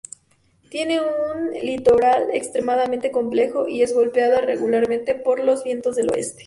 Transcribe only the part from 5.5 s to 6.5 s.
vientos del oeste.